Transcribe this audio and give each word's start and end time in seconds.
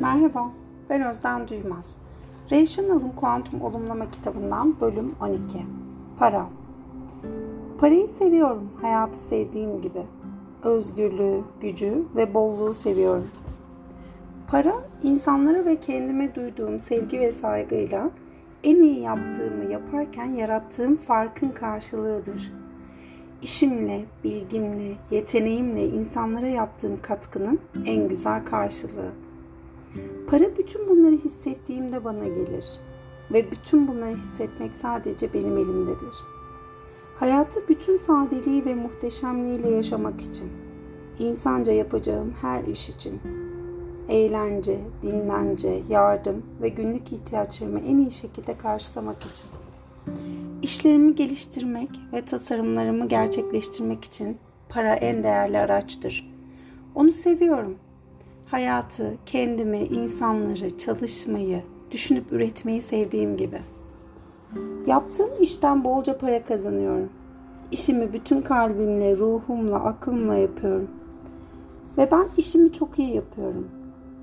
Merhaba, 0.00 0.50
ben 0.90 1.02
Özden 1.02 1.48
Duymaz. 1.48 1.96
Rational'ın 2.50 3.12
Kuantum 3.16 3.62
Olumlama 3.62 4.10
kitabından 4.10 4.80
bölüm 4.80 5.14
12. 5.20 5.40
Para. 6.18 6.46
Parayı 7.78 8.08
seviyorum, 8.08 8.70
hayatı 8.82 9.18
sevdiğim 9.18 9.82
gibi. 9.82 10.02
Özgürlüğü, 10.62 11.40
gücü 11.60 12.04
ve 12.16 12.34
bolluğu 12.34 12.74
seviyorum. 12.74 13.28
Para, 14.48 14.74
insanlara 15.02 15.64
ve 15.64 15.80
kendime 15.80 16.34
duyduğum 16.34 16.80
sevgi 16.80 17.20
ve 17.20 17.32
saygıyla 17.32 18.10
en 18.64 18.76
iyi 18.76 19.00
yaptığımı 19.00 19.72
yaparken 19.72 20.26
yarattığım 20.26 20.96
farkın 20.96 21.50
karşılığıdır. 21.50 22.52
İşimle, 23.42 24.04
bilgimle, 24.24 24.92
yeteneğimle 25.10 25.88
insanlara 25.88 26.46
yaptığım 26.46 27.02
katkının 27.02 27.60
en 27.86 28.08
güzel 28.08 28.44
karşılığı. 28.44 29.29
Para 30.30 30.56
bütün 30.58 30.88
bunları 30.88 31.16
hissettiğimde 31.16 32.04
bana 32.04 32.24
gelir 32.24 32.64
ve 33.32 33.50
bütün 33.50 33.88
bunları 33.88 34.16
hissetmek 34.16 34.74
sadece 34.74 35.34
benim 35.34 35.58
elimdedir. 35.58 36.14
Hayatı 37.16 37.68
bütün 37.68 37.96
sadeliği 37.96 38.64
ve 38.64 38.74
muhteşemliğiyle 38.74 39.70
yaşamak 39.70 40.20
için, 40.20 40.48
insanca 41.18 41.72
yapacağım 41.72 42.34
her 42.40 42.64
iş 42.64 42.88
için, 42.88 43.20
eğlence, 44.08 44.80
dinlence, 45.02 45.82
yardım 45.88 46.42
ve 46.62 46.68
günlük 46.68 47.12
ihtiyaçlarımı 47.12 47.80
en 47.80 47.98
iyi 47.98 48.12
şekilde 48.12 48.52
karşılamak 48.52 49.22
için, 49.22 49.46
işlerimi 50.62 51.14
geliştirmek 51.14 51.90
ve 52.12 52.24
tasarımlarımı 52.24 53.08
gerçekleştirmek 53.08 54.04
için 54.04 54.36
para 54.68 54.94
en 54.94 55.22
değerli 55.22 55.58
araçtır. 55.58 56.30
Onu 56.94 57.12
seviyorum 57.12 57.76
hayatı, 58.50 59.14
kendimi, 59.26 59.78
insanları, 59.78 60.78
çalışmayı, 60.78 61.62
düşünüp 61.90 62.32
üretmeyi 62.32 62.82
sevdiğim 62.82 63.36
gibi. 63.36 63.60
Yaptığım 64.86 65.30
işten 65.40 65.84
bolca 65.84 66.18
para 66.18 66.44
kazanıyorum. 66.44 67.08
İşimi 67.70 68.12
bütün 68.12 68.42
kalbimle, 68.42 69.16
ruhumla, 69.16 69.76
aklımla 69.84 70.34
yapıyorum. 70.34 70.90
Ve 71.98 72.10
ben 72.10 72.28
işimi 72.36 72.72
çok 72.72 72.98
iyi 72.98 73.14
yapıyorum. 73.14 73.68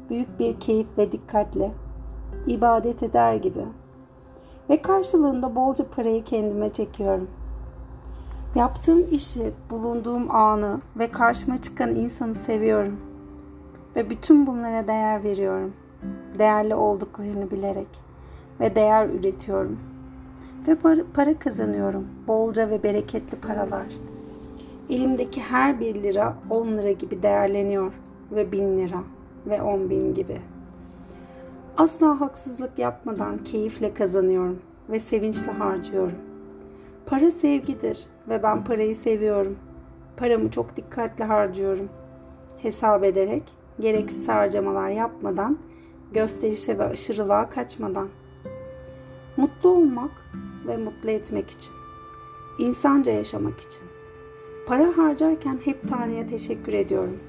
Büyük 0.09 0.39
bir 0.39 0.59
keyif 0.59 0.87
ve 0.97 1.11
dikkatle. 1.11 1.71
ibadet 2.47 3.03
eder 3.03 3.35
gibi. 3.35 3.65
Ve 4.69 4.81
karşılığında 4.81 5.55
bolca 5.55 5.85
parayı 5.95 6.23
kendime 6.23 6.69
çekiyorum. 6.69 7.27
Yaptığım 8.55 9.05
işi, 9.11 9.51
bulunduğum 9.69 10.35
anı 10.35 10.81
ve 10.95 11.11
karşıma 11.11 11.61
çıkan 11.61 11.95
insanı 11.95 12.35
seviyorum. 12.35 12.99
Ve 13.97 14.09
bütün 14.09 14.47
bunlara 14.47 14.87
değer 14.87 15.23
veriyorum. 15.23 15.73
Değerli 16.39 16.75
olduklarını 16.75 17.51
bilerek. 17.51 17.87
Ve 18.59 18.75
değer 18.75 19.09
üretiyorum. 19.09 19.79
Ve 20.67 20.75
para 21.13 21.39
kazanıyorum. 21.39 22.07
Bolca 22.27 22.69
ve 22.69 22.83
bereketli 22.83 23.37
paralar. 23.37 23.87
Elimdeki 24.89 25.41
her 25.41 25.79
bir 25.79 26.03
lira 26.03 26.35
10 26.49 26.67
lira 26.67 26.91
gibi 26.91 27.23
değerleniyor. 27.23 27.93
Ve 28.31 28.51
bin 28.51 28.77
lira. 28.77 29.03
Ve 29.45 29.61
on 29.61 29.89
bin 29.89 30.13
gibi. 30.13 30.41
Asla 31.77 32.21
haksızlık 32.21 32.79
yapmadan 32.79 33.37
keyifle 33.37 33.93
kazanıyorum. 33.93 34.59
Ve 34.89 34.99
sevinçle 34.99 35.51
harcıyorum. 35.51 36.17
Para 37.05 37.31
sevgidir 37.31 38.07
ve 38.29 38.43
ben 38.43 38.63
parayı 38.63 38.95
seviyorum. 38.95 39.57
Paramı 40.17 40.51
çok 40.51 40.75
dikkatli 40.77 41.23
harcıyorum. 41.23 41.89
Hesap 42.57 43.03
ederek 43.03 43.56
gereksiz 43.79 44.29
harcamalar 44.29 44.89
yapmadan, 44.89 45.57
gösterişe 46.13 46.77
ve 46.77 46.83
aşırılığa 46.83 47.49
kaçmadan. 47.49 48.07
Mutlu 49.37 49.69
olmak 49.69 50.11
ve 50.67 50.77
mutlu 50.77 51.09
etmek 51.09 51.49
için. 51.49 51.73
insanca 52.59 53.11
yaşamak 53.11 53.59
için. 53.59 53.83
Para 54.67 54.97
harcarken 54.97 55.59
hep 55.65 55.89
Tanrı'ya 55.89 56.27
teşekkür 56.27 56.73
ediyorum. 56.73 57.19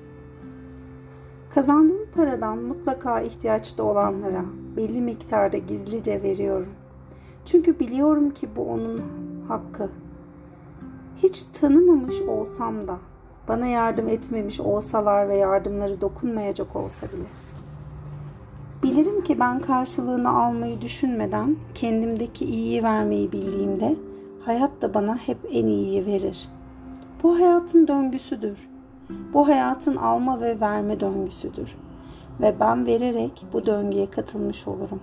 Kazandığım 1.55 2.07
paradan 2.15 2.59
mutlaka 2.59 3.21
ihtiyaçta 3.21 3.83
olanlara 3.83 4.45
belli 4.77 5.01
miktarda 5.01 5.57
gizlice 5.57 6.23
veriyorum. 6.23 6.69
Çünkü 7.45 7.81
biliyorum 7.81 8.31
ki 8.31 8.49
bu 8.57 8.71
onun 8.71 9.03
hakkı. 9.49 9.91
Hiç 11.17 11.43
tanımamış 11.43 12.21
olsam 12.21 12.89
da 12.89 12.99
bana 13.49 13.67
yardım 13.67 14.09
etmemiş 14.09 14.61
olsalar 14.61 15.29
ve 15.29 15.37
yardımları 15.37 16.01
dokunmayacak 16.01 16.77
olsa 16.77 17.07
bile. 17.07 17.29
Bilirim 18.83 19.25
ki 19.25 19.41
ben 19.41 19.61
karşılığını 19.61 20.31
almayı 20.31 20.81
düşünmeden 20.81 21.57
kendimdeki 21.75 22.45
iyiyi 22.45 22.83
vermeyi 22.83 23.33
bildiğimde 23.33 23.97
hayat 24.45 24.83
da 24.83 24.95
bana 24.95 25.17
hep 25.17 25.39
en 25.51 25.67
iyiyi 25.67 26.07
verir. 26.07 26.49
Bu 27.23 27.35
hayatın 27.39 27.89
döngüsüdür. 27.89 28.69
Bu 29.33 29.49
hayatın 29.49 29.97
alma 29.97 30.41
ve 30.41 30.61
verme 30.61 31.01
döngüsüdür. 31.01 31.77
Ve 32.41 32.55
ben 32.61 32.87
vererek 32.87 33.47
bu 33.53 33.67
döngüye 33.67 34.11
katılmış 34.11 34.69
olurum. 34.69 35.01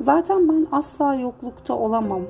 Zaten 0.00 0.48
ben 0.48 0.66
asla 0.72 1.14
yoklukta 1.14 1.74
olamam. 1.74 2.22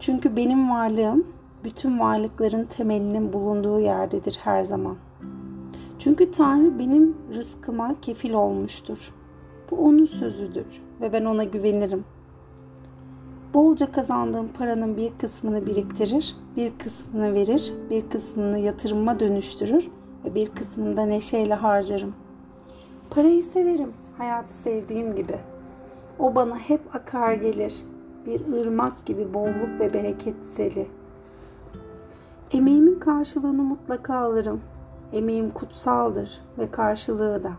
Çünkü 0.00 0.36
benim 0.36 0.70
varlığım 0.70 1.26
bütün 1.64 2.00
varlıkların 2.00 2.64
temelinin 2.64 3.32
bulunduğu 3.32 3.80
yerdedir 3.80 4.38
her 4.42 4.62
zaman. 4.62 4.96
Çünkü 5.98 6.30
Tanrı 6.30 6.78
benim 6.78 7.16
rızkıma 7.34 7.94
kefil 8.02 8.32
olmuştur. 8.32 9.12
Bu 9.70 9.76
onun 9.76 10.06
sözüdür 10.06 10.66
ve 11.00 11.12
ben 11.12 11.24
ona 11.24 11.44
güvenirim. 11.44 12.04
Bolca 13.54 13.92
kazandığım 13.92 14.48
paranın 14.48 14.96
bir 14.96 15.12
kısmını 15.18 15.66
biriktirir, 15.66 16.36
bir 16.56 16.72
kısmını 16.78 17.34
verir, 17.34 17.72
bir 17.90 18.10
kısmını 18.10 18.58
yatırıma 18.58 19.20
dönüştürür 19.20 19.88
ve 20.24 20.34
bir 20.34 20.48
kısmını 20.48 20.96
da 20.96 21.06
neşeyle 21.06 21.54
harcarım. 21.54 22.14
Parayı 23.10 23.42
severim, 23.42 23.92
hayatı 24.18 24.54
sevdiğim 24.54 25.16
gibi. 25.16 25.38
O 26.18 26.34
bana 26.34 26.58
hep 26.58 26.80
akar 26.94 27.32
gelir, 27.32 27.74
bir 28.26 28.52
ırmak 28.52 29.06
gibi 29.06 29.34
bolluk 29.34 29.80
ve 29.80 29.94
bereket 29.94 30.46
seli. 30.46 30.86
Emeğimin 32.54 32.98
karşılığını 32.98 33.62
mutlaka 33.62 34.16
alırım. 34.16 34.60
Emeğim 35.12 35.50
kutsaldır 35.50 36.40
ve 36.58 36.70
karşılığı 36.70 37.44
da. 37.44 37.52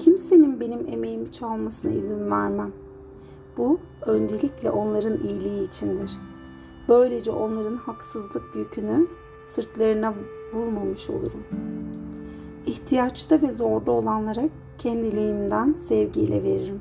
Kimsenin 0.00 0.60
benim 0.60 0.88
emeğimi 0.88 1.32
çalmasına 1.32 1.92
izin 1.92 2.30
vermem. 2.30 2.72
Bu 3.56 3.78
öncelikle 4.06 4.70
onların 4.70 5.18
iyiliği 5.18 5.68
içindir. 5.68 6.10
Böylece 6.88 7.30
onların 7.30 7.76
haksızlık 7.76 8.56
yükünü 8.56 9.06
sırtlarına 9.46 10.14
vurmamış 10.54 11.10
olurum. 11.10 11.44
İhtiyaçta 12.66 13.42
ve 13.42 13.50
zorda 13.50 13.92
olanlara 13.92 14.42
kendiliğimden 14.78 15.72
sevgiyle 15.72 16.42
veririm. 16.42 16.80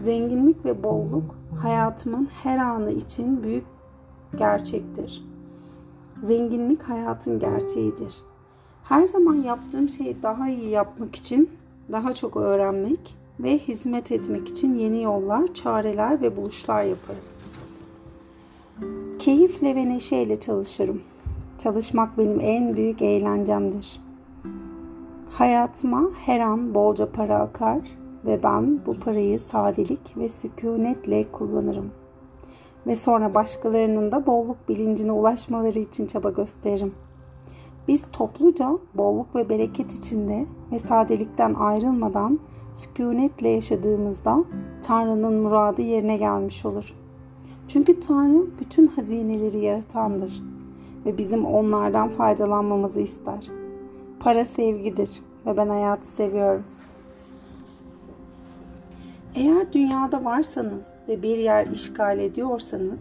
Zenginlik 0.00 0.64
ve 0.64 0.82
bolluk 0.82 1.34
hayatımın 1.62 2.28
her 2.42 2.58
anı 2.58 2.92
için 2.92 3.42
büyük 3.42 3.64
gerçektir. 4.38 5.30
Zenginlik 6.22 6.82
hayatın 6.82 7.38
gerçeğidir. 7.38 8.14
Her 8.84 9.06
zaman 9.06 9.34
yaptığım 9.34 9.88
şeyi 9.88 10.22
daha 10.22 10.48
iyi 10.48 10.68
yapmak 10.68 11.16
için 11.16 11.50
daha 11.92 12.14
çok 12.14 12.36
öğrenmek 12.36 13.16
ve 13.40 13.58
hizmet 13.58 14.12
etmek 14.12 14.48
için 14.48 14.74
yeni 14.74 15.02
yollar, 15.02 15.54
çareler 15.54 16.20
ve 16.20 16.36
buluşlar 16.36 16.84
yaparım. 16.84 17.24
Keyifle 19.18 19.74
ve 19.74 19.88
neşeyle 19.88 20.40
çalışırım. 20.40 21.02
Çalışmak 21.58 22.18
benim 22.18 22.40
en 22.40 22.76
büyük 22.76 23.02
eğlencemdir. 23.02 24.00
Hayatıma 25.30 26.02
her 26.26 26.40
an 26.40 26.74
bolca 26.74 27.12
para 27.12 27.38
akar 27.38 27.80
ve 28.24 28.42
ben 28.42 28.80
bu 28.86 28.94
parayı 28.94 29.40
sadelik 29.40 30.16
ve 30.16 30.28
sükunetle 30.28 31.32
kullanırım 31.32 31.90
ve 32.86 32.96
sonra 32.96 33.34
başkalarının 33.34 34.12
da 34.12 34.26
bolluk 34.26 34.68
bilincine 34.68 35.12
ulaşmaları 35.12 35.78
için 35.78 36.06
çaba 36.06 36.30
gösteririm. 36.30 36.94
Biz 37.88 38.02
topluca 38.12 38.78
bolluk 38.94 39.34
ve 39.34 39.48
bereket 39.48 39.92
içinde 39.92 40.46
ve 40.72 40.78
sadelikten 40.78 41.54
ayrılmadan 41.54 42.40
sükunetle 42.74 43.48
yaşadığımızda 43.48 44.44
Tanrı'nın 44.82 45.34
muradı 45.34 45.82
yerine 45.82 46.16
gelmiş 46.16 46.66
olur. 46.66 46.94
Çünkü 47.68 48.00
Tanrı 48.00 48.46
bütün 48.60 48.86
hazineleri 48.86 49.58
yaratandır 49.58 50.42
ve 51.06 51.18
bizim 51.18 51.44
onlardan 51.44 52.08
faydalanmamızı 52.08 53.00
ister. 53.00 53.48
Para 54.20 54.44
sevgidir 54.44 55.10
ve 55.46 55.56
ben 55.56 55.68
hayatı 55.68 56.08
seviyorum. 56.08 56.64
Eğer 59.34 59.72
dünyada 59.72 60.24
varsanız 60.24 60.88
ve 61.08 61.22
bir 61.22 61.38
yer 61.38 61.66
işgal 61.66 62.18
ediyorsanız 62.18 63.00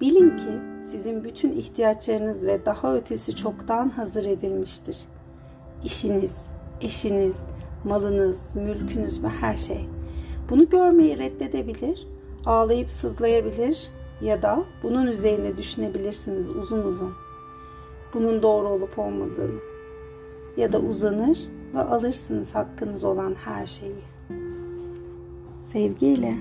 bilin 0.00 0.30
ki 0.30 0.82
sizin 0.82 1.24
bütün 1.24 1.52
ihtiyaçlarınız 1.52 2.46
ve 2.46 2.66
daha 2.66 2.96
ötesi 2.96 3.36
çoktan 3.36 3.88
hazır 3.88 4.26
edilmiştir. 4.26 4.98
İşiniz, 5.84 6.46
eşiniz, 6.80 7.36
malınız, 7.84 8.54
mülkünüz 8.54 9.22
ve 9.22 9.28
her 9.28 9.56
şey. 9.56 9.88
Bunu 10.50 10.68
görmeyi 10.68 11.18
reddedebilir, 11.18 12.08
ağlayıp 12.44 12.90
sızlayabilir 12.90 13.88
ya 14.20 14.42
da 14.42 14.64
bunun 14.82 15.06
üzerine 15.06 15.56
düşünebilirsiniz 15.56 16.50
uzun 16.50 16.82
uzun. 16.82 17.14
Bunun 18.14 18.42
doğru 18.42 18.68
olup 18.68 18.98
olmadığını. 18.98 19.60
Ya 20.56 20.72
da 20.72 20.78
uzanır 20.78 21.38
ve 21.74 21.80
alırsınız 21.80 22.54
hakkınız 22.54 23.04
olan 23.04 23.34
her 23.34 23.66
şeyi. 23.66 24.15
Sevgiyle. 25.76 26.34